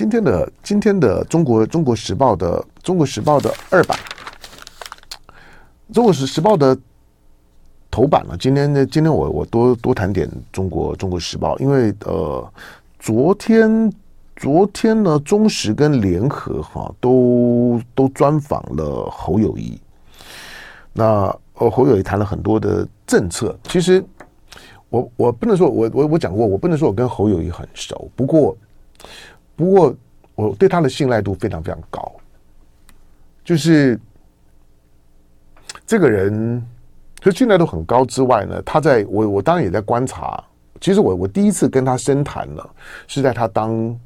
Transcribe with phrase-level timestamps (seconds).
[0.00, 3.98] 今天的今天的中国中国时报的中国时报的二版，
[5.92, 6.74] 中国时时报的
[7.90, 8.34] 头版了。
[8.38, 12.50] 今天呢，今天我我多多谈点中国中国时报，因为呃，
[12.98, 13.92] 昨天
[14.36, 19.78] 昨天呢，中时跟联合哈都都专访了侯友谊。
[20.94, 21.04] 那
[21.56, 23.54] 呃，侯友谊谈了很多的政策。
[23.64, 24.02] 其实
[24.88, 28.56] 我我不能说我我我讲过，我不能说我跟侯友谊很熟，不过。
[29.60, 29.94] 不过，
[30.36, 32.10] 我对他的信赖度非常非常高。
[33.44, 34.00] 就是
[35.86, 36.66] 这个人，
[37.20, 40.42] 就信赖度很高之外呢，他在我我当然也在观察。
[40.80, 42.70] 其实我我第一次跟他深谈了，
[43.06, 44.00] 是在他当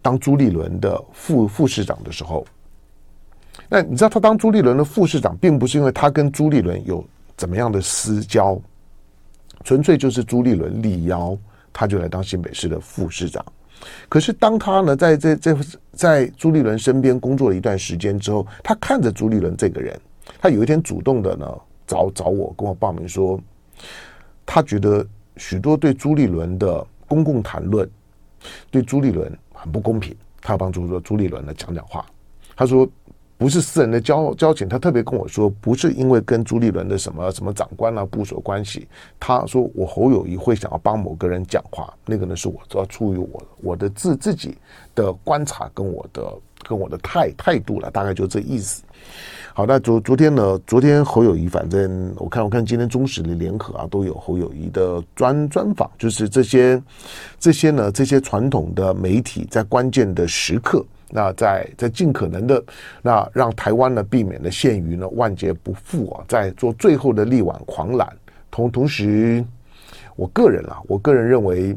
[0.00, 2.46] 当朱立伦的副副市长的时候。
[3.68, 7.06] 那你知道，他当朱立伦的副市长，并不是因为他跟朱立伦有
[7.36, 8.58] 怎么样的私交，
[9.62, 11.36] 纯粹就是朱立伦力邀，
[11.70, 13.44] 他就来当新北市的副市长。
[14.08, 15.56] 可是，当他呢在这这
[15.92, 19.98] 在朱立伦身边工作了一段时间之后，他看着朱立伦这个人，
[20.40, 21.46] 他有一天主动的呢
[21.86, 23.40] 找找我，跟我报名说，
[24.44, 27.88] 他觉得许多对朱立伦的公共谈论
[28.70, 32.04] 对朱立伦很不公平，他要帮助说朱立伦呢讲讲话。
[32.56, 32.88] 他说。
[33.40, 38.86] 不是私人的交交情，他特别跟我说，不是因为跟朱立伦的什么什么长官啊部属关系。
[39.18, 44.58] 他说我侯友谊会想要帮某个人讲话，那个呢是我主要出于我我的自自己
[44.94, 46.30] 的观察跟我的
[46.68, 48.82] 跟我的态态度了，大概就这意思。
[49.54, 56.82] 好，那昨昨天呢，昨天侯友谊反正我看我看今天中时的联合啊都有侯友谊的专专访，就是这些
[57.38, 60.84] 这些呢这些传统的媒体在关键的时刻。
[61.10, 62.62] 那在在尽可能的
[63.02, 68.08] 那让台湾呢避免了陷于呢万劫不复啊，在做最后的力挽狂澜。
[68.50, 69.44] 同同时，
[70.16, 71.76] 我个人啊，我个人认为，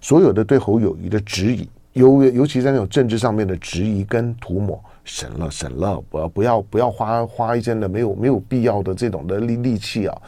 [0.00, 10.22] 所有的对侯友谊的质疑，尤尤其在那种政治上面的质疑跟涂抹，省了省了，不要不要不要花花一些的没有没有必要的这种的力力气啊。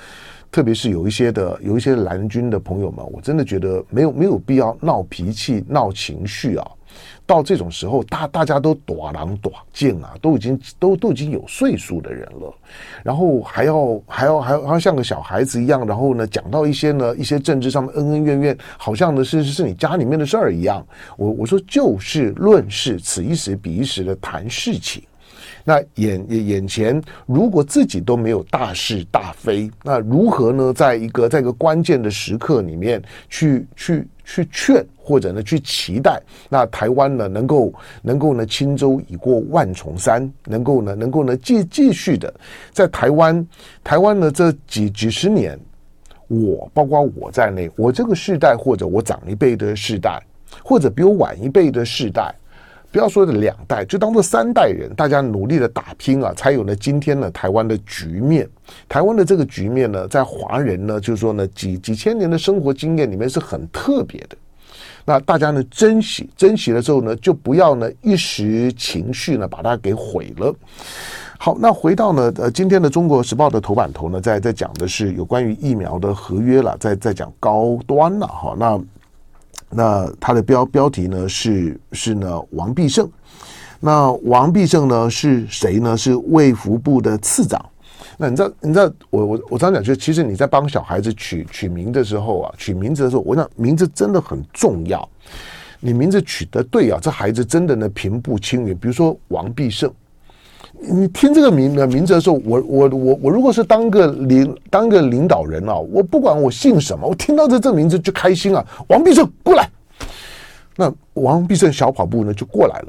[0.51, 6.71] 特别是有一些的有一些蓝军的朋友们，我真的觉得没有没有必要闹脾气闹情绪啊。
[7.27, 12.55] 到这种时候，大大家都短狼短见啊，都已经都都已经有岁数的人了，
[13.03, 20.85] 然后还要还要还要还要像个小孩子一样，然后呢讲到一些呢一些政治上面恩恩怨怨，好像呢是是你家里面的事儿一样。
[21.17, 25.03] 我我说就事论事，此一时彼一时的谈事情。
[25.65, 30.73] 那眼眼前如果自己都没有大是大非，那如何呢？
[30.73, 42.33] 在一个在一个关键的时刻里面去去去劝，或者呢去期待，那台湾呢能够能够呢轻舟已过万重山，能够呢能够呢继继续的
[42.73, 43.47] 在台湾
[43.85, 45.59] 台湾呢这几几十年，
[46.29, 50.21] 我包括我在内，我这个世代或者我长一辈的世代，
[50.65, 52.35] 或者比我晚一辈的世代。
[52.93, 58.47] 不要说的两代，就当做三代人，大家努力的打拼啊，才有了今天呢台湾的局面。
[58.87, 64.37] 台湾的这个局面呢，在华人呢，就是说呢几几千年的生活经验里面是很特别的。
[65.07, 70.55] 那大家呢珍惜，珍惜了之后呢，就不要呢一时情绪呢把它给毁了。
[71.39, 78.79] 好，那回到呢呃今天的《中国时报》的头版头呢，在在讲的是有关于疫苗的合约了，在在讲高端了哈那。
[79.75, 83.11] 那他的标标题呢是是呢王必胜，
[83.81, 85.97] 那王必胜呢是谁呢？
[85.97, 87.65] 是卫福部的次长。
[88.19, 95.09] 那你知道你知道我我我常讲，就其实你在帮小孩子取取名的时候啊，取名字的时候，我想名字真的很重要。
[95.81, 98.77] 你名字取得对啊，这孩子真的呢平步青云。
[98.77, 99.91] 比如说王必胜。
[100.85, 108.67] 你听这个名的名字的时候，我我我我如果是当个领当个领导人啊，我不管我姓什么，我听到这这名字就开心啊！
[108.89, 109.69] 王必胜过来，
[110.77, 112.89] 那王必胜小跑步呢就过来了。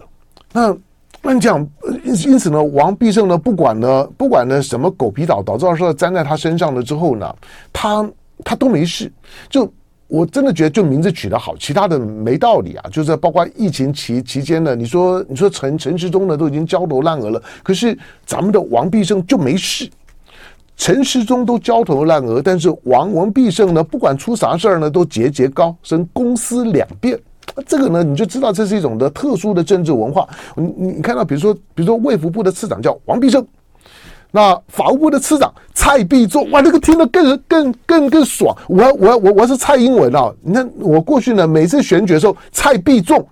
[0.51, 0.75] 那
[1.21, 1.59] 那你讲，
[2.03, 7.35] 因因此呢，王必胜呢不管呢不管呢什么狗皮倒倒灶是粘在他身上了之后呢，
[7.71, 8.09] 他
[8.43, 9.11] 他都没事，
[9.49, 9.72] 就。
[10.13, 12.85] 我真的觉得就名字取得好，其他的没道理啊。
[12.91, 19.89] 就是包括疫情期期间呢，你说你说陈陈时中呢都已经焦头烂额了，可是咱们的王必胜就没事。
[20.77, 27.19] 陈时中都焦头烂额，但是王王必胜呢，不管出啥事儿呢，都节节高升，公私两变。
[27.65, 30.29] 这个呢，你就知道这是一种的特殊的政治文化。
[30.55, 33.43] 你你看到，比如说比如说卫福部的次长叫王必胜。
[34.35, 38.58] 那法务部的次长蔡必仲，哇，那个听得更更更更爽。
[38.68, 40.34] 我我我我是蔡英文啊！
[40.41, 43.24] 你看我过去呢，每次选举的时候，蔡必仲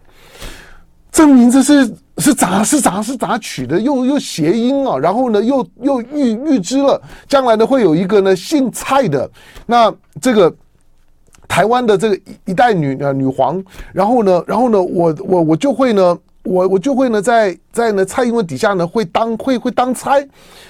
[1.12, 3.80] 这名字是是咋是咋是咋取的？
[3.80, 9.27] 又又谐音啊，然后呢，又又预预知了将来呢会有一个呢姓蔡的。
[9.65, 10.53] 那这个
[11.48, 13.59] 台湾的这个一代女女皇，
[13.92, 20.23] 然后呢，然后呢，我我我就会呢，我我就会呢，在在呢蔡英文底下呢会当会会当差，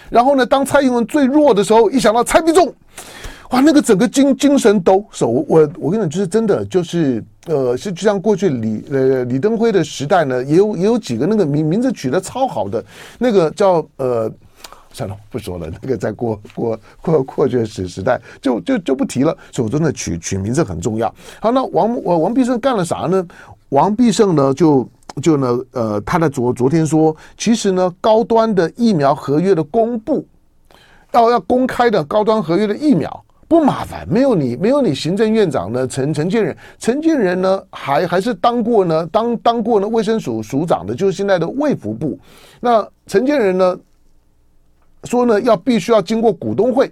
[0.10, 2.74] 然后呢，当蔡英文最弱的时候，一想到蔡必中，
[3.52, 12.84] 哇，那个整个精精神抖擞，我我跟你讲，就是真的，就是呃，是就像过去李呃李登辉的时代呢，也有也有几个那个名名字取得超好的，
[13.18, 14.32] 那个叫呃。
[14.94, 15.72] 算了，不说了。
[15.82, 19.34] 那个在过过过过去时时代，就就就不提了。
[19.50, 21.08] 所以我真的取取名字很重要。
[21.40, 23.26] 好，那王王必胜干了啥呢？
[23.70, 24.86] 王必胜呢，就
[25.22, 30.26] 就呢，呃，他的昨昨天说，其实呢，高端的疫苗合约的公布，
[31.12, 42.18] 要要公开的高端合约的疫苗不麻烦，没有你没有你行政院长呢，陈陈建仁，陈建仁呢还还是当过呢当当过呢卫生署署长的，就是现在的卫福部。
[42.60, 43.78] 那陈建仁呢？
[45.06, 46.92] 说呢，要必须要经过股东会，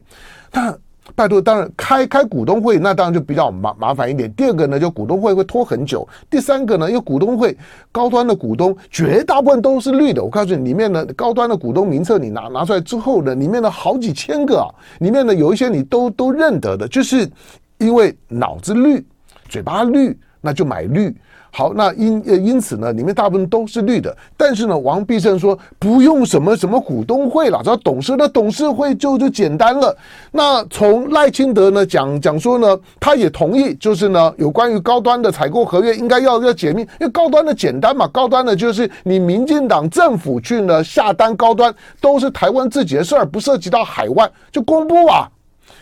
[0.51, 0.75] 那
[1.15, 4.31] 拜托，当然开开股东会，那当然就比较麻麻烦一点。
[4.33, 6.07] 第二个呢，就股东会会拖很久。
[6.29, 7.57] 第三个呢，因为股东会
[7.91, 10.23] 高端的股东绝大部分都是绿的。
[10.23, 14.67] 我告诉你，里面的高端的股东名册你拿拿出来之后呢，里面的好几千个啊，
[14.99, 17.29] 里面呢有一些你都都认得的，就是
[17.77, 19.05] 因为脑子绿，
[19.47, 21.15] 嘴巴绿，那就买绿。
[21.51, 24.15] 好，那因呃因此呢，里面大部分都是绿的。
[24.37, 29.95] 但是呢，王必胜说不用什么什么股东会了，只要董事，那董事会就就简单了。
[30.31, 45.27] 那从赖清德呢讲讲说呢，他也同意，就是呢有关于高端的采购合约应该要要解密，因为高端的简单嘛，高端的就是你民进党政府去呢下单高端都是台湾自己的事儿，不涉及到海外就公布啊。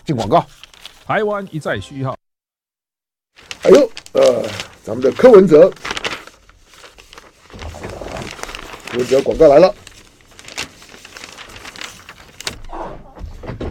[0.05, 0.45] 进广告，
[1.05, 2.15] 台湾一再序号。
[3.63, 4.43] 哎呦，呃。
[4.87, 5.69] 咱们的柯文哲，
[8.89, 9.75] 柯文哲广告来了，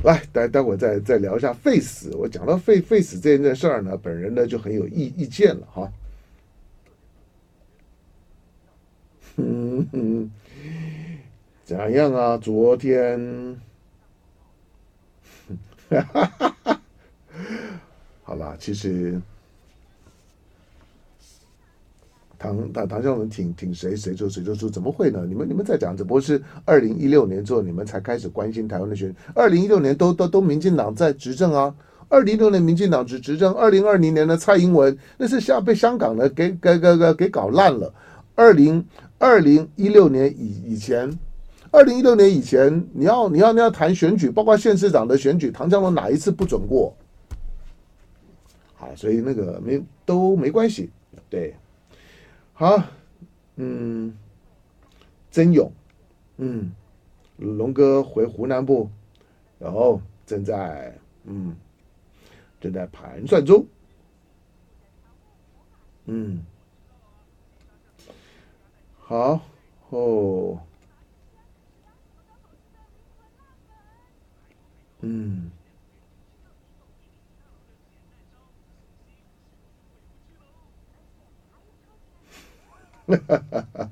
[0.04, 2.14] 来，待待会儿再再聊一下 Face。
[2.18, 5.90] 我讲到 face face 这件事儿呢，本人呢就很有意意见了哈。
[9.36, 10.30] 嗯嗯，
[11.64, 12.36] 怎样啊？
[12.36, 13.58] 昨天，
[15.88, 16.80] 哈哈哈哈，
[18.22, 19.18] 好了，其实。
[22.46, 25.25] 唐唐唐湘龙挺挺谁谁就谁就说怎么会呢？
[25.26, 29.16] 你们你们在讲，只不过是二零一六年之后你们才开始关心台湾的选举。
[29.34, 31.75] 二零一六年都都都民进党在执政啊，
[32.08, 37.93] 二零一六年民进党执执政，二零二零年的蔡英文那是下被香港的给给给给给搞烂了。
[38.37, 38.84] 二零
[39.19, 41.10] 二零一六年以以前，
[41.72, 46.94] 二零一六年以前你要你要你要谈选举，包括县市长的选举，唐湘龙哪一次不准过？
[48.76, 50.88] 好，所以那个没都没关系，
[51.28, 51.52] 对。
[52.58, 52.82] 好，
[53.56, 54.17] 嗯，
[55.31, 55.70] 曾勇，
[56.38, 56.73] 嗯，
[57.37, 58.88] 龙哥回湖南部，
[59.58, 61.55] 然后正在，嗯，
[62.58, 63.67] 正在盘算中，
[66.06, 66.43] 嗯，
[69.00, 69.38] 好，
[69.91, 70.59] 哦，
[75.00, 75.50] 嗯。
[82.69, 83.91] 哈哈哈哈哈哈哈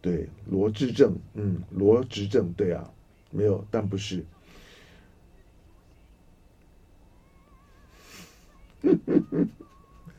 [0.00, 2.90] 对，罗志正，嗯，罗志正，对啊，
[3.30, 4.24] 没有，但不是。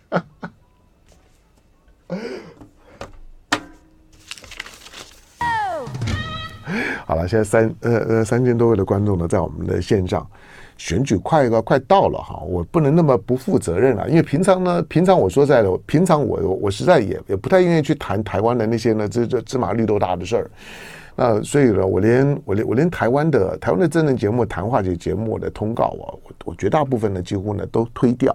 [0.09, 0.53] 哈 哈
[7.05, 10.25] 好了，现在三呃呃三千多位的观众呢，在我们的线上。
[10.77, 20.51] 选举快要快到了哈，我不能那么不负责任了，因为平常呢，平常我说在的，平常我我实在也也不太愿意去谈台湾的那些呢，这这芝麻绿豆大的事儿，
[21.15, 28.33] 那所以呢，我连我连我连台湾的台湾的真人节目、谈话节节目的通告啊，我我绝大部分呢几乎呢都推掉，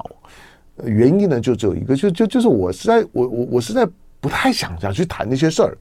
[0.85, 3.87] 原因呢就只有一个，就就就是我实在我我我实在
[4.21, 5.77] 不太想想去谈那些事儿。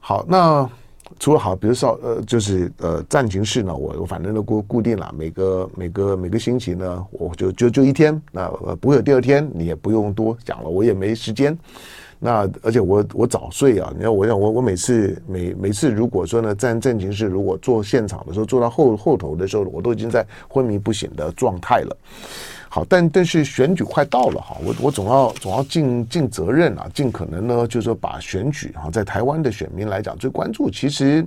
[0.00, 0.68] 好，那。
[1.18, 11.56] 除了好，比如说呃，就是呃，战情室呢，我我反正都固固定了，每个每个每个星期呢，我就就就一天，那呃不会有第二天，你也不用多讲了，我也没时间。
[12.18, 21.96] 那而且我我早睡啊，你看我想我我每次每每次如果说呢，战战情室如果做现场的时候，做到后后头的时候，我都已经在昏迷不醒的状态了。
[22.76, 31.26] 好，但但是选举快到了哈，我我总要总要尽尽责任啊，尽可能呢，就是说把选举哈，在台湾的选民来讲最关注，其实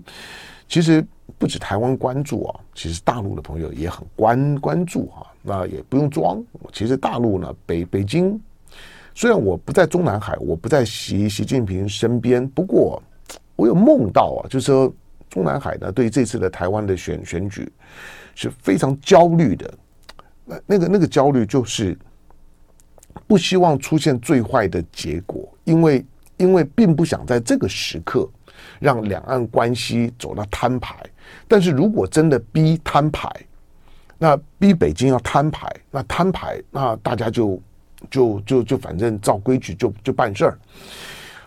[0.68, 1.04] 其实
[1.40, 6.40] 不止台湾关注啊，其实大陆的朋友也很关关注哈，那也不用装，
[6.72, 8.40] 其实大陆呢，北北京
[9.16, 13.02] 虽然我不在中南海，我不在习习近平身边，不过
[13.56, 14.94] 我有梦到啊，就是说
[15.32, 17.68] 中南海呢，对这次的台湾的选选举
[18.36, 19.74] 是非常焦虑的。
[20.50, 21.96] 那那个那个焦虑就是
[23.28, 26.04] 不希望出现最坏的结果，因为
[26.38, 28.28] 因为并不想在这个时刻
[28.80, 30.96] 让两岸关系走到摊牌。
[31.48, 33.30] 但是如果真的逼摊牌，
[34.18, 37.62] 那逼北京要摊牌，那摊牌，那大家就
[38.10, 40.58] 就就就反正照规矩就就办事儿。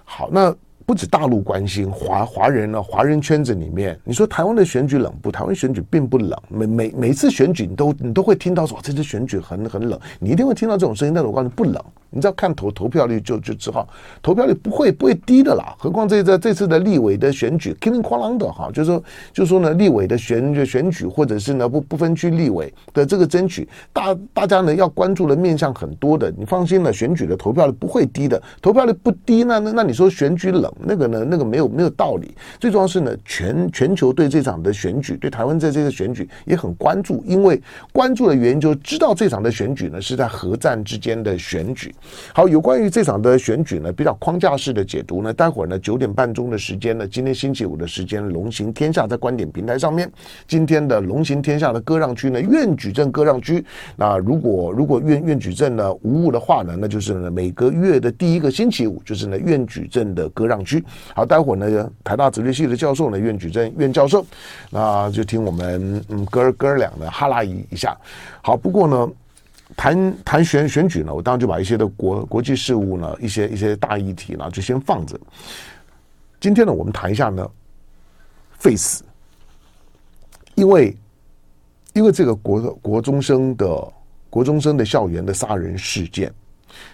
[0.04, 0.54] 好，那。
[0.86, 5.30] 不止大陆关心华华人呢，华人圈子里面，你说台湾的选举冷不？
[5.32, 11.14] 台湾选举并不冷，每每每次选举，你都你都会听到说这次选举很很冷，你一定会听到这种声音。
[11.14, 11.82] 但是我告诉你不冷，
[12.12, 13.88] 你只要看投投票率就就知道，
[14.23, 15.75] 投票率不会不会低的啦。
[15.78, 19.02] 何况这这这次的立委的选举，叮叮哐啷的哈，就是说
[19.33, 30.71] 就是说呢，立委的选选举或者是呢不不分区立委的这个争取，大大家呢要关注的面向很多的，你放心了，选举的投票率不会低的，投票率不低，那那那你说选举冷？
[30.78, 32.35] 那个呢，那个没有没有道理。
[32.61, 37.61] 最重要是呢，全全球对这场的选举，对台湾在这个选举也很关注，因为
[37.92, 41.95] 关注的原因就知道这场的选举呢是在核战之间的选举。
[42.32, 50.11] 好，有关于这场的选举呢，比较框架式的解读呢，待会儿呢九点半钟的时间呢，今天星期五的时间，龙行天下在观点平台上面，
[50.47, 53.64] 今天的龙行天下的割让区呢，愿举证割让区。
[53.97, 60.82] 那如果如果愿愿举证呢无误的话呢，那就是呢每个月的第一个星期五，就是呢愿举证的割让区。
[61.14, 64.25] 好，待会儿呢，台大哲学系的教授呢，愿举证愿教授，
[64.71, 67.97] 那就听我们嗯哥儿哥儿俩呢哈拉一一下。
[68.42, 69.09] 好，不过呢，
[69.76, 75.19] 谈谈选选举呢，我当然就把一些的国国际事务呢，一些一些大议题呢，就先放着。
[76.41, 77.49] 今天呢，我们谈一下呢
[78.59, 79.02] ，Face，
[80.55, 80.97] 因为
[81.95, 83.93] 因为这个国国中生的
[84.29, 86.33] 国中生的校园的杀人事件，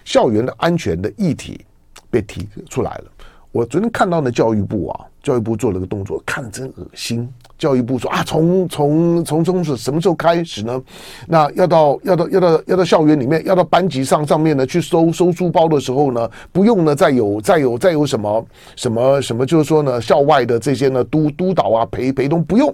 [0.05, 1.65] 校园的安全的议题
[2.09, 3.11] 被提出来了。
[3.51, 7.27] 我昨天看到呢，教育部啊，教育部做了个动作，看真恶心。
[7.57, 10.81] 教育部说啊，从从从从是什么时候开始呢？
[11.27, 22.73] 那要到要到要到要到校园里面，要到班级上上面呢去收收书包的时候呢，不用呢再有再有再有什么什么什么，就是说呢，校外的这些呢督督导啊陪陪同不用，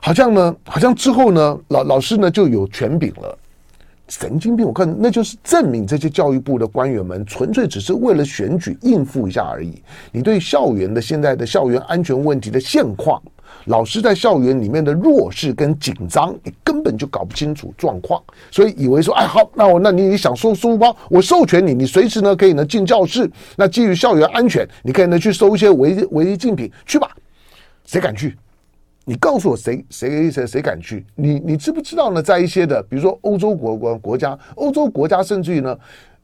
[0.00, 3.38] 好像呢好像之后呢老老师呢就有权柄了。
[4.08, 4.66] 神经病！
[4.66, 9.82] 我看那就是证明这些教育部的官员们纯粹只是为了选举应付一下而已。
[10.12, 13.20] 你对校园的现在的校园安全问题的现况，
[13.64, 23.28] 老师在校园里面的弱势跟紧张，你根本就搞不清楚状况，所以以为说，哎，好，那我那你你想收书包，我授权你，你随时呢可以呢进教室。
[23.56, 27.08] 那基于校园安全，你可以呢去收一些违违禁品，去吧，
[27.86, 28.36] 谁敢去？
[29.06, 31.04] 你告诉我谁谁谁谁敢去？
[31.14, 32.22] 你你知不知道呢？
[32.22, 35.78] 在一些的，比如说欧洲国国国家，欧洲国家甚至于呢，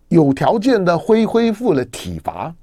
[0.08, 2.54] 有条件的恢恢复了体罚。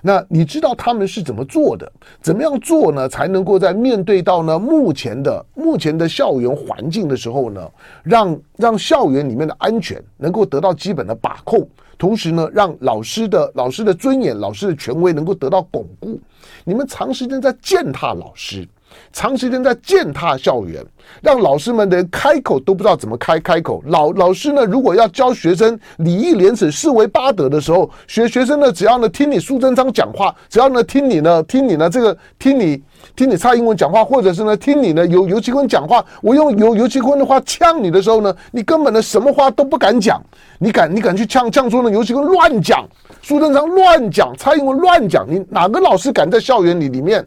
[0.00, 1.90] 那你知道他们是怎么做的？
[2.22, 3.08] 怎么样做呢？
[3.08, 7.68] 才能够在面对到呢目前的目前的校园环境的时候呢，
[8.04, 16.20] 让让校园里面的安全能够得到基本的把控，同时呢，让老师的老师的尊严、老师的权威能够得到巩固。
[16.62, 18.64] 你们长时间在践踏老师。
[19.12, 20.84] 长时间在践踏校园，
[21.22, 23.82] 让老师们连开口都不知道怎么开开口。
[23.86, 32.82] 老老师呢，如果要教学生礼义廉耻、四维八德的时候，学学生呢，只要呢听你苏贞昌讲话，只要呢听你呢听你呢这个听你
[33.16, 40.22] 听你蔡英文讲话，或者是呢听你呢游游锡堃讲话，我用游游锡堃的话呛你的时候呢，你根本呢什么话都不敢讲。
[40.60, 42.86] 你敢你敢去呛呛说呢游锡堃乱讲，
[43.22, 47.24] 苏贞昌乱讲，蔡英文乱讲，你哪个老师敢在校园里里面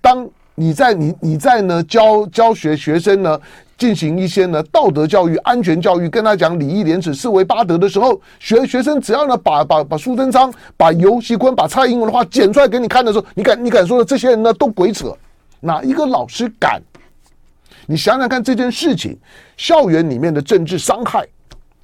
[0.00, 0.28] 当？
[0.54, 3.40] 你在你你在呢教教学学生呢
[3.78, 15.16] 进行一些呢道德教育、安全教育，跟他讲礼义廉耻、四维八德的时候，学学生只要呢把把把苏贞昌、把游锡堃、把蔡英文的话剪出来给你看的时候，你敢你敢说的这些人呢都鬼扯？
[15.60, 16.80] 哪一个老师敢？
[17.86, 19.18] 你想想看这件事情，
[19.56, 21.26] 校园里面的政治伤害。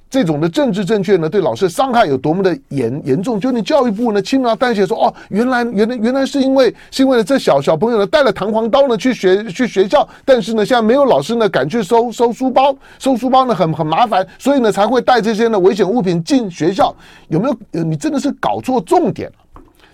[0.09, 3.39] 这种的政治正确呢，对老师伤害有多么的严严重？
[3.39, 16.95] 就你教育部呢轻描淡写说，哦，原来原来原来是因为是因为这小小朋友呢带了弹簧刀呢去学去学校，但是呢现在没有老师呢敢去收收书包，收书包呢很很麻烦，所以呢才会带这些呢危险物品进学校。
[17.27, 17.83] 有没有？
[17.83, 19.31] 你真的是搞错重点。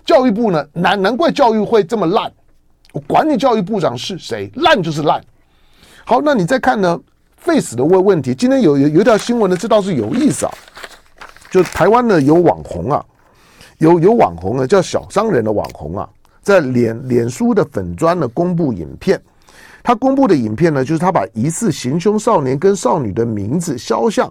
[0.06, 2.32] 教育部呢难难怪教育会这么烂，
[2.92, 5.20] 我管你教育部长是谁，烂就是烂。
[6.04, 6.98] 好，那你再看呢
[7.36, 10.52] 费死的问问题，今天有有有一条新闻呢，这倒是有意思啊。
[11.50, 13.04] 就台湾呢有网红啊，
[13.78, 16.08] 有有网红啊，叫小商人的网红啊，
[16.42, 19.20] 在脸脸书的粉砖呢公布影片。
[19.82, 24.30] 他公布的影片呢，就是他把疑似行凶少年跟少女的名字、肖像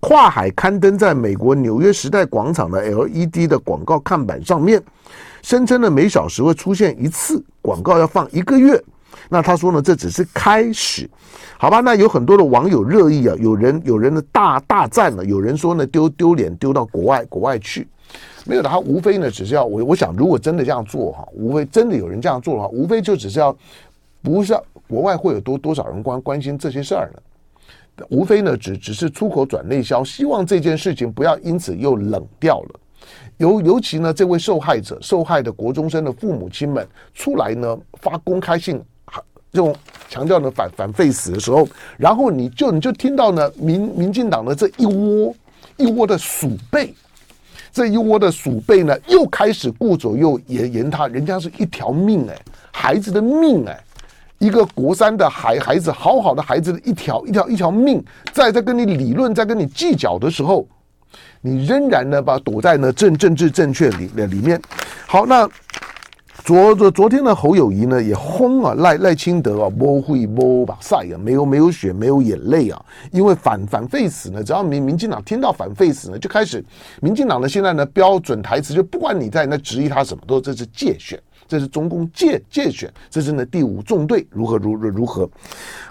[0.00, 4.82] 跨海刊登在美国纽约时代广场的 LED 的广告看板上面，
[5.40, 8.78] 声称呢每小时会出现一次广告，要放一个月。
[9.32, 11.08] 那他说呢，这只是开始，
[11.56, 11.80] 好吧？
[11.80, 17.86] 那有很多的网友热议啊，有人有人的大大赞了，有人说呢丢丢脸丢到国外国外去，
[18.44, 23.56] 没有的，他无非呢只是要我我想，如果真的这样做哈，无非真的有人这样做的话，无非就只是要
[24.20, 27.22] 不是要国外会有多多少人关关心这些事儿呢？
[28.08, 32.80] 无非呢只只是出口转内销，希望这件事情不要因此又冷掉了。
[33.36, 38.82] 尤尤其呢，这位受害者受害的国中生的父母亲们出来呢发公开信，
[39.52, 39.74] 这种
[40.08, 45.34] 强调呢反反废死的时候，然后你就你就听到呢民民进党的这一窝
[45.76, 46.94] 一窝的鼠辈，
[47.72, 52.36] 这一窝的鼠辈呢又开始顾左右言言他，人家是一条命哎，
[52.72, 53.82] 孩子的命哎，
[54.38, 60.66] 一个国三的孩孩子，好好的孩子的一条一条一条命，在在跟你理论，在跟你计较的时候。
[61.42, 64.60] 你仍然呢，把躲在呢政政治正确里里面。
[65.06, 65.48] 好，那
[66.44, 76.64] 昨昨昨天呢，侯友谊呢也轰啊赖赖清德啊，摸会摸把赛啊，没有没有血，没有眼泪啊，因为反反废死呢，只要民民进党听到反废死呢，就开始
[77.00, 85.28] 民进党呢现在呢标准台词就不管你在那质疑他什么，都这是介选，这是中共介介选，这是呢第五纵队如何如如如何。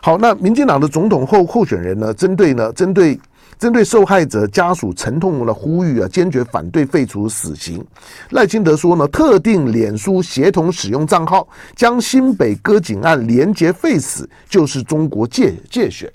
[0.02, 3.20] 好，那民进党的总统候候选人呢，针对呢针对。
[3.60, 7.86] 针对受害者家属沉痛的呼吁啊，坚决反对废除死刑。
[8.30, 16.10] 赖清德说呢，特定脸书协同使用账号将新北割颈案连结废死，就是中国介介选。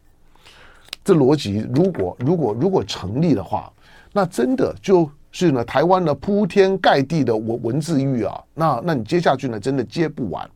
[1.04, 3.70] 这逻辑如果如果如果成立的话，
[4.10, 10.48] 那真的就是呢，台湾的铺天盖地的文文字狱啊，那那你接下去呢，真的接不完，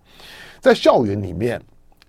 [0.58, 1.60] 在校园里面。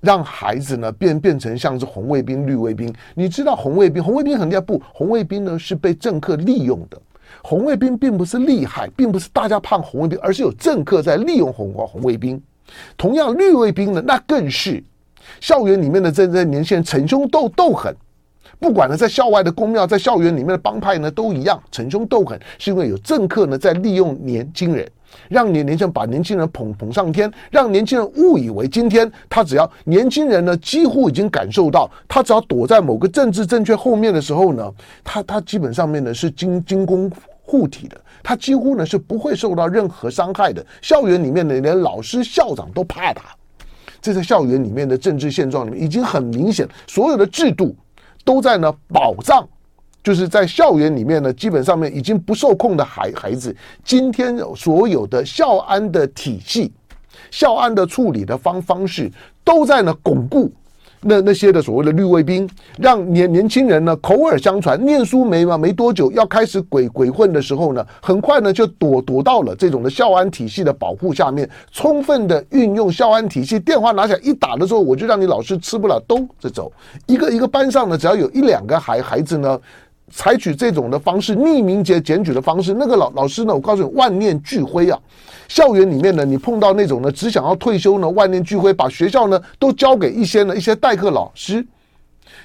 [0.01, 2.93] 让孩子呢变变成像是红卫兵、绿卫兵。
[3.15, 4.81] 你知道红卫兵，红卫兵很厉害不？
[4.93, 6.99] 红卫兵呢是被政客利用的。
[7.43, 12.41] 红卫兵并不是厉害，并不是大家怕红卫兵，而是有政客在利用红红卫兵。
[12.97, 14.83] 同样，绿卫兵呢，那更是
[15.39, 17.95] 校园里面的这这年轻人逞凶斗斗狠。
[18.59, 24.89] 不管呢在校外的公庙，在校园里面的帮派呢都一样逞凶斗狠，是因为有政客呢在利用年轻人。
[25.27, 34.71] 让年年轻人把年轻人捧捧上天，让年轻人误以为今天他只要年轻人呢，几乎已经感受到，他只要躲在某个政治正确后面的时候呢，
[35.03, 40.65] 他他基本上面呢是金金弓护体的，他几乎呢是不会受到任何伤害的。
[40.81, 43.23] 校园里面的连老师校长都怕他，
[44.01, 47.75] 这在校园里面的政治现状里面已经很明显，所有的制度
[48.23, 49.47] 都在呢保障。
[50.01, 56.71] 就是在校园里面呢，基本上面已经不受控的孩孩子，今天所有的校安的体系、
[57.29, 59.11] 校安的处理的方方式，
[59.43, 60.49] 都在呢巩固
[61.01, 76.71] 那那些的所谓的绿卫兵，让年年轻人呢口耳相传，念书没嘛没多久要开始鬼鬼混的时候呢，很快呢就躲躲到了这种的校安体系的保护下面，充分的运用校安体系，电话拿起来一打的时候，我就让你老师吃不了兜着走。
[77.05, 79.59] 一个一个班上呢，只要有一两个孩孩子呢。
[80.11, 84.99] 采取这种的方式，匿名检检举的方式，那个老老师呢，我告诉你，万念俱灰啊！
[85.47, 91.65] 校园里面呢，你碰到那种呢，只想要退休呢，万念俱灰，把学校呢都交给一些呢一些代课老师。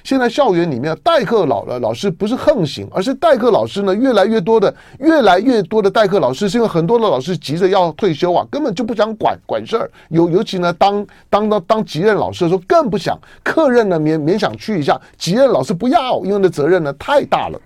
[0.05, 9.89] 现在校园里面代课老的老师不是横行，而是代课老师呢越来越多的越来越多的代课老师，是因为很多的老师急着要退休啊，根本就不想管管事儿。
[10.09, 17.59] 尤尤其呢，当当当当级任老师的时候，更不想课任呢勉勉强去一下，级任老师不要，因为那责任呢太大了。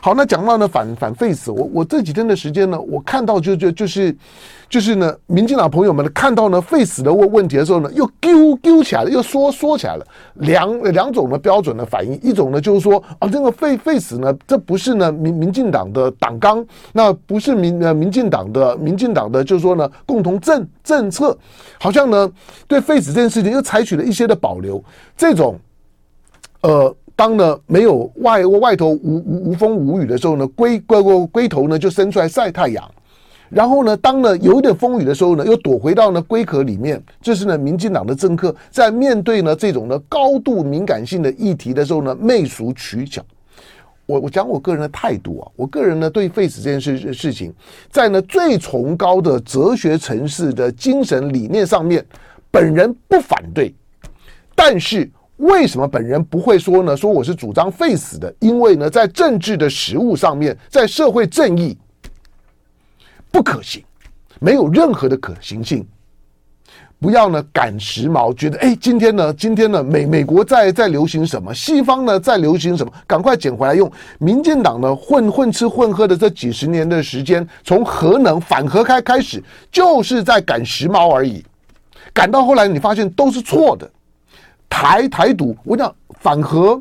[0.00, 3.68] 好，那讲到呢反反废死，我我这几天的时间呢，我看到就就。
[3.72, 4.14] 就是
[4.70, 10.06] 就是呢，民进党朋友们呢看到呢废死的问问题的时候呢，又揪揪起来了，又说说起来了。
[10.34, 21.36] 两两种的标准的反应，一种呢就是说啊，这个废废死呢，这不是呢民民进党的党纲，那不是民呃民进党的民进党的，就是说呢共同政政策，
[21.80, 22.30] 好像呢
[22.68, 24.80] 对废死这件事情又采取了一些的保留。
[25.16, 25.58] 这种
[26.60, 32.88] 呃，当呢没有外外头无无无风无雨的时候呢，龟龟龟头呢就伸出来晒太阳。
[33.50, 37.02] 然后呢，当呢有一点风雨的时候呢，又躲回到呢龟壳里面。
[37.20, 43.20] 这是呢，民进党的政客在面对呢这种呢高度敏感性的议题的时候呢，媚俗取巧。
[44.06, 47.52] 我我讲我个人的态度啊，我个人呢对废死这件事事情，
[47.90, 52.04] 在呢最崇高的哲学层次的精神理念上面，
[52.50, 53.74] 本人不反对。
[54.54, 56.96] 但是为什么本人不会说呢？
[56.96, 61.76] 说我是主张废死的，因为呢在政治的实务上面，在社会正义。
[63.30, 63.82] 不可行，
[64.40, 65.86] 没有任何的可行性。
[66.98, 73.90] 不要呢赶时髦，觉得哎，今天呢，今天呢，美美国在在流行什么，西方呢在流行什么，赶快捡回来用。
[74.18, 81.42] 民进党呢混混吃混喝的这几十年的时间，从核能反核开开始，就是在赶时髦而已。
[82.12, 83.90] 赶到后来你发现都是错的。
[84.68, 86.80] 台台独，我讲反核，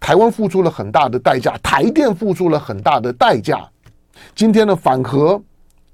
[0.00, 3.68] 台湾付出了很大的代价，台电付出了很大的代价。
[4.34, 5.40] 今天的反核，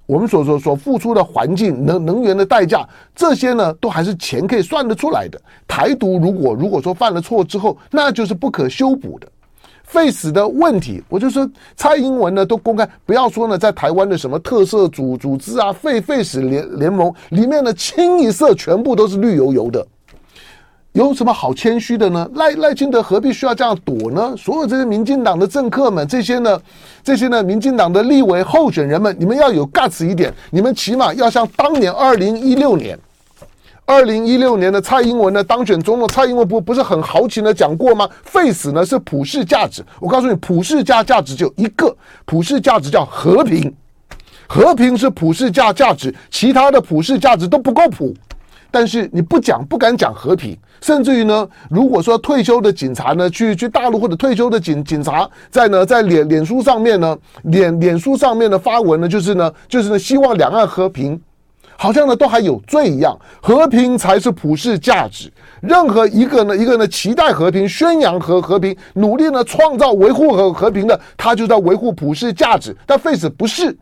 [0.07, 5.41] 我们所说所付出的环境能能源的代价，这些呢都还是钱可以算得出来的。
[5.67, 9.27] 台独如果如果说犯了错之后，那就是不可修补的。
[9.83, 19.87] 废死的问题，我就说蔡英文呢都公开，不要说呢在台湾的什么特色组组织啊，废废死联联盟里面的清一色全部都是绿油油的。
[20.95, 22.31] 有什么好谦虚的呢？
[22.35, 24.33] 赖赖清德何必需要这样躲呢？
[24.37, 26.61] 所有这些民进党的政客们，这些呢，
[27.03, 32.97] 这些呢，民进党的立委候选人们，你们要有 guts 一点，你们起码要像当年二零一六年，
[33.85, 38.09] 二零一六年的蔡英文呢当选总统，蔡英文不不是很豪情的讲过吗？
[38.23, 41.93] 废死呢是普世价值，我告诉你，普世价价值就一个，
[42.25, 43.75] 普世价值叫和平，
[44.47, 48.15] 和平是普世价价值，其他的普世价值都不够普。
[48.71, 61.19] 但是你不讲，不敢讲和平，甚至于呢，如果说退休的警察呢，去去大陆或者退休的警警察在呢，在脸脸书上面呢，脸脸书上面的发文呢，就是呢，就是呢，希望两岸和平，
[61.79, 65.33] 好像呢都还有罪一样，和平才是普世价值。
[65.63, 72.77] 任何一个呢，一个呢期待和平、宣扬和和平、努力呢创造维护和和平的，他就在维护普世价值。
[72.85, 73.75] 但 Face 不是，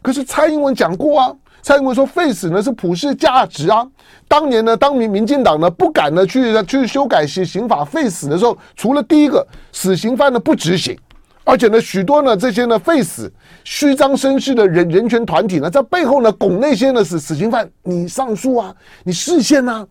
[0.00, 1.30] 可是蔡英文讲过啊。
[1.60, 3.86] 蔡英文说：“废死呢是普世价值啊！
[4.26, 10.96] 当年呢，当民民进党呢不敢呢去去修改刑刑法废死的时候，除了第一个死刑犯呢不执行，
[11.44, 13.30] 而且呢许多呢这些呢废死
[13.64, 19.86] 虚张声势的人人权团体呢在背后呢拱那些呢死死刑犯，你上诉啊，你释宪呐！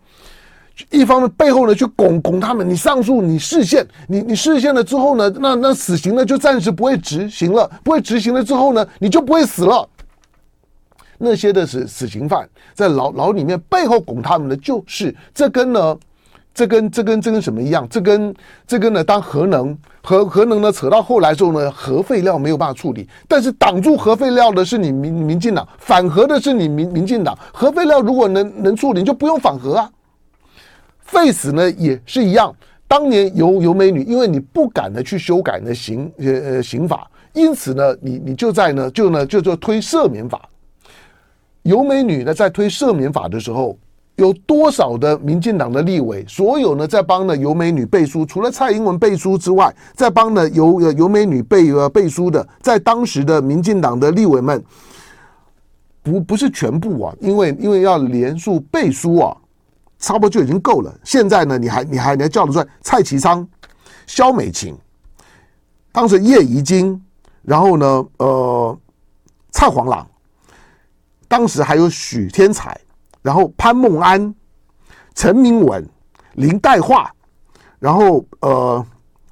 [0.90, 9.88] 一方面背后呢去拱拱他们，你上诉，你释宪，你你释宪了之后呢，那那死刑呢就暂时不会执行了，不会执行了之后呢，你就不会死了。”
[11.18, 15.98] 那些的是死刑犯，在牢牢里面背后拱他们的，就是这跟呢，
[16.54, 17.88] 这跟这跟这跟什么一样？
[17.90, 18.34] 这跟
[18.66, 27.38] 这跟呢，当核能核核能呢扯到后来之后呢，核废料没有办法处理，但是挡住核废料的是你民民进党，反核的是你民民进党。
[27.54, 29.92] 核废料如果能能处理，你就不用反核啊。
[31.00, 32.54] 废死呢也是一样，
[32.88, 40.50] 当年游游美女，因为你不敢的去修改呢刑呃呃刑法，因此呢，你你就在呢就呢就就推赦免法。
[41.68, 43.78] 游美女呢，在推赦免法的时候，
[44.16, 54.64] 有多少的民进党的立委，所有呢在帮呢游美女背书，除了蔡英文背书之外，在帮呢游游美女背呃背书的，在当时的民进党的立委们，
[56.02, 59.36] 不不是全部啊，因为因为要连署背书啊，
[60.00, 60.98] 差不多就已经够了。
[61.04, 63.46] 现在呢，你还你还你还叫得出来蔡其昌、
[64.06, 64.74] 萧美琴，
[65.92, 66.98] 当时叶宜津，
[67.42, 68.78] 然后呢，呃，
[69.52, 70.08] 蔡黄朗。
[71.28, 72.80] 当时还有许天才，
[73.22, 74.34] 然后潘孟安、
[75.14, 75.88] 陈明文、
[76.36, 77.14] 林岱化，
[77.80, 78.86] 然后呃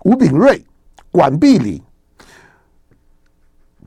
[0.04, 0.64] 吴炳瑞、
[1.12, 1.82] 管碧玲，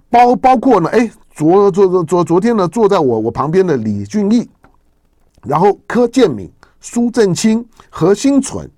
[0.09, 4.49] 包包括呢，哎，昨昨昨昨昨天呢，坐在我我旁边的李俊毅，
[5.43, 8.69] 然后柯建铭、苏震清、何新存、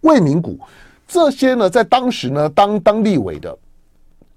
[0.00, 0.58] 魏明谷，
[1.06, 3.56] 这些呢，在当时呢，当当立委的，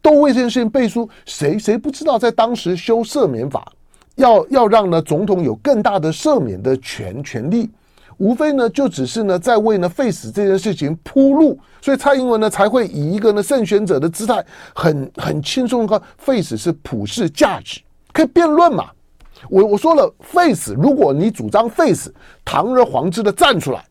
[0.02, 3.68] 都为这件事情背书，谁谁不知道，在当时修赦免法。
[4.16, 7.70] 要要让呢总统有更大的赦免的权权利，
[8.18, 14.46] 无非呢就只是呢在为呢废死这件事情铺路，所以蔡英文呢才会以一个呢胜选者的姿态，
[14.76, 18.90] 很很轻松的说废死是普世价值，可以辩论嘛。
[19.50, 22.14] 我我说了废死，如果你主张废死，
[22.46, 23.84] 堂而皇之的站出来。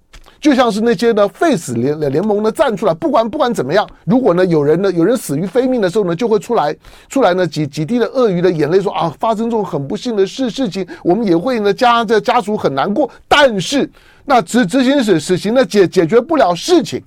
[0.43, 6.77] 就像是那些呢废死联联盟呢站出来，不管不管怎么样，如果呢有人呢有人死于非命的时候呢，就会出来
[7.09, 13.09] 出来呢几几滴的鳄鱼的眼泪说啊，发生这种很不幸的事事情，我们也会呢家这家属很难过。
[13.29, 13.89] 但是
[14.25, 17.01] 那执执行死死刑呢解解决不了事情，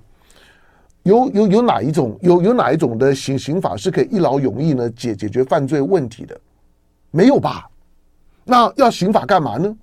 [1.04, 6.39] 有有有哪一种有有哪一种的刑刑法是可以一劳永逸呢解解决犯罪问题的？
[7.12, 7.67] 没有吧？
[8.45, 9.76] 那要刑法干嘛呢？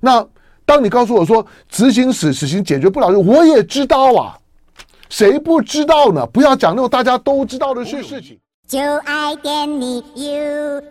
[0.00, 0.26] 那？
[0.68, 4.36] 当你告诉我说执行死死刑解决不了，我也知道啊，
[5.08, 6.26] 谁不知道呢？
[6.26, 8.38] 不要讲那种大家都知道的事事情。
[8.66, 10.82] 就爱点你 UFO。